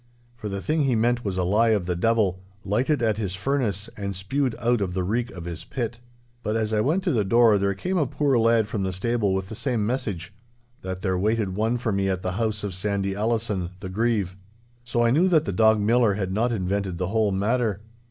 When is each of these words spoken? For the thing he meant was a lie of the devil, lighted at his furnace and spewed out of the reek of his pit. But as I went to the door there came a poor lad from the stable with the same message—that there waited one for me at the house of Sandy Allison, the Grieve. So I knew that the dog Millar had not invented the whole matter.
For 0.35 0.49
the 0.49 0.63
thing 0.63 0.81
he 0.85 0.95
meant 0.95 1.23
was 1.23 1.37
a 1.37 1.43
lie 1.43 1.69
of 1.77 1.85
the 1.85 1.95
devil, 1.95 2.39
lighted 2.65 3.03
at 3.03 3.19
his 3.19 3.35
furnace 3.35 3.87
and 3.95 4.15
spewed 4.15 4.55
out 4.57 4.81
of 4.81 4.95
the 4.95 5.03
reek 5.03 5.29
of 5.29 5.45
his 5.45 5.63
pit. 5.63 5.99
But 6.41 6.55
as 6.55 6.73
I 6.73 6.81
went 6.81 7.03
to 7.03 7.11
the 7.11 7.23
door 7.23 7.59
there 7.59 7.75
came 7.75 7.99
a 7.99 8.07
poor 8.07 8.39
lad 8.39 8.67
from 8.67 8.81
the 8.81 8.93
stable 8.93 9.35
with 9.35 9.49
the 9.49 9.53
same 9.53 9.85
message—that 9.85 11.03
there 11.03 11.19
waited 11.19 11.53
one 11.55 11.77
for 11.77 11.91
me 11.91 12.09
at 12.09 12.23
the 12.23 12.31
house 12.31 12.63
of 12.63 12.73
Sandy 12.73 13.13
Allison, 13.15 13.69
the 13.79 13.89
Grieve. 13.89 14.35
So 14.83 15.03
I 15.03 15.11
knew 15.11 15.27
that 15.27 15.45
the 15.45 15.53
dog 15.53 15.79
Millar 15.79 16.15
had 16.15 16.33
not 16.33 16.51
invented 16.51 16.97
the 16.97 17.09
whole 17.09 17.31
matter. 17.31 17.79